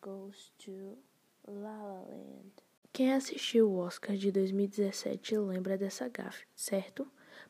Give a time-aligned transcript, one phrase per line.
[0.00, 0.96] goes to
[1.46, 2.52] La La Land.
[2.92, 7.06] Quem assistiu o Oscar de 2017 lembra dessa gafe, certo?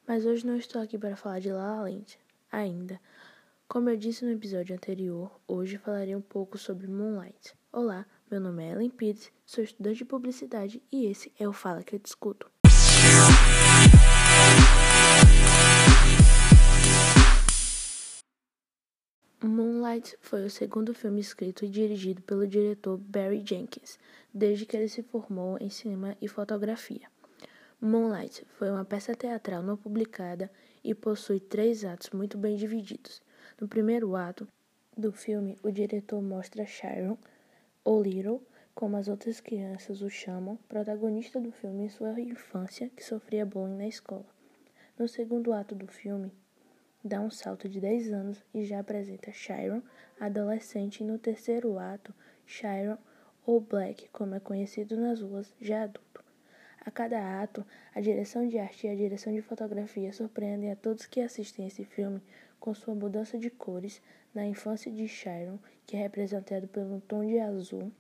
[0.07, 2.19] Mas hoje não estou aqui para falar de La La Land,
[2.51, 3.01] ainda.
[3.69, 7.55] Como eu disse no episódio anterior, hoje falarei um pouco sobre Moonlight.
[7.71, 11.83] Olá, meu nome é Ellen Pitts, sou estudante de publicidade e esse é o Fala
[11.83, 12.51] que eu discuto.
[19.89, 23.99] Moonlight foi o segundo filme escrito e dirigido pelo diretor Barry Jenkins,
[24.35, 27.09] desde que ele se formou em cinema e fotografia.
[27.81, 30.51] Moonlight foi uma peça teatral não publicada
[30.85, 33.23] e possui três atos muito bem divididos.
[33.59, 34.47] No primeiro ato
[34.95, 37.17] do filme, o diretor mostra Sharon,
[37.83, 38.43] ou Little,
[38.75, 43.79] como as outras crianças o chamam, protagonista do filme em sua infância, que sofria bullying
[43.79, 44.27] na escola.
[44.99, 46.31] No segundo ato do filme,
[47.09, 49.83] dá um salto de 10 anos e já apresenta Chiron,
[50.21, 52.15] adolescente, e no terceiro ato,
[52.47, 52.99] Chiron,
[53.47, 56.23] ou Black, como é conhecido nas ruas, já adulto.
[56.85, 61.07] A cada ato, a direção de arte e a direção de fotografia surpreendem a todos
[61.07, 62.23] que assistem esse filme
[62.61, 64.03] com sua mudança de cores
[64.35, 67.91] na infância de Chiron, que é representado pelo tom de azul.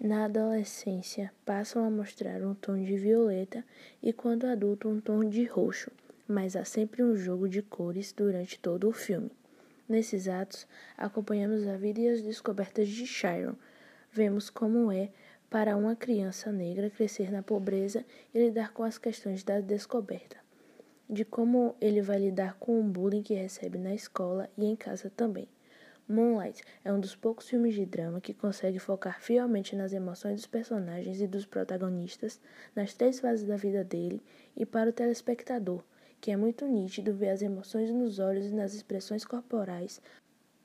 [0.00, 3.64] Na adolescência, passam a mostrar um tom de violeta
[4.02, 5.90] e, quando adulto, um tom de roxo
[6.28, 9.30] mas há sempre um jogo de cores durante todo o filme.
[9.88, 10.66] Nesses atos,
[10.98, 13.54] acompanhamos a vida e as descobertas de Chiron.
[14.12, 15.08] Vemos como é
[15.48, 20.36] para uma criança negra crescer na pobreza e lidar com as questões da descoberta,
[21.08, 25.08] de como ele vai lidar com o bullying que recebe na escola e em casa
[25.08, 25.48] também.
[26.06, 30.46] Moonlight é um dos poucos filmes de drama que consegue focar fielmente nas emoções dos
[30.46, 32.38] personagens e dos protagonistas,
[32.74, 34.22] nas três fases da vida dele
[34.54, 35.82] e para o telespectador
[36.20, 40.00] que é muito nítido ver as emoções nos olhos e nas expressões corporais,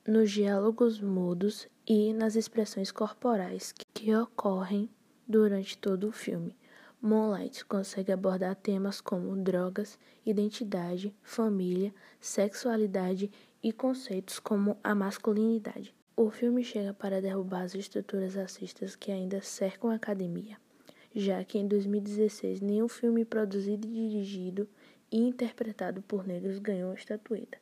[0.06, 4.88] nos diálogos mudos e nas expressões corporais que ocorrem
[5.26, 6.56] durante todo o filme.
[7.00, 13.30] Moonlight consegue abordar temas como drogas, identidade, família, sexualidade
[13.62, 15.94] e conceitos como a masculinidade.
[16.16, 20.56] O filme chega para derrubar as estruturas racistas que ainda cercam a academia,
[21.14, 24.68] já que em 2016 nenhum filme produzido e dirigido
[25.14, 27.56] e interpretado por negros ganhou a estatueta.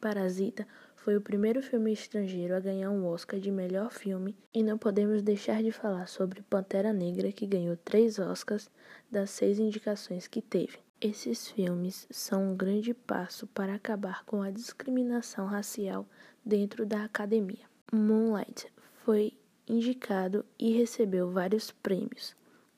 [0.00, 0.66] Parasita
[0.96, 5.22] foi o primeiro filme estrangeiro a ganhar um Oscar de melhor filme e não podemos
[5.22, 8.68] deixar de falar sobre Pantera Negra, que ganhou três Oscars
[9.08, 10.80] das seis indicações que teve.
[11.00, 16.04] Esses filmes são um grande passo para acabar com a discriminação racial
[16.44, 17.64] dentro da academia.
[17.92, 18.66] Moonlight
[19.04, 19.34] foi
[19.68, 22.34] indicado e recebeu vários prêmios.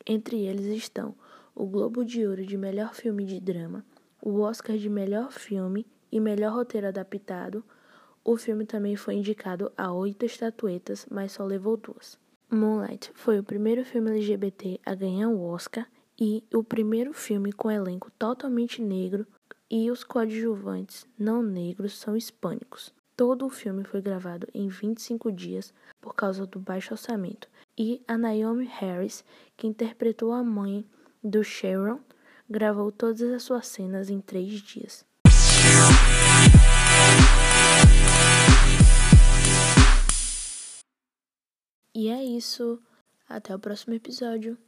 [0.07, 1.15] Entre eles estão
[1.55, 3.85] o Globo de Ouro de melhor filme de drama,
[4.23, 7.65] o Oscar de melhor filme e melhor roteiro adaptado.
[8.25, 12.19] O filme também foi indicado a oito estatuetas, mas só levou duas.
[12.51, 15.87] Moonlight foi o primeiro filme LGBT a ganhar o Oscar
[16.19, 19.27] e o primeiro filme com elenco totalmente negro
[19.71, 22.93] e os coadjuvantes não negros são hispânicos.
[23.17, 27.49] Todo o filme foi gravado em 25 dias por causa do baixo orçamento.
[27.79, 29.25] E a Naomi Harris,
[29.57, 30.85] que interpretou a mãe
[31.23, 32.01] do Sharon,
[32.51, 35.07] gravou todas as suas cenas em três dias.
[41.95, 42.83] E é isso.
[43.29, 44.59] Até o próximo episódio.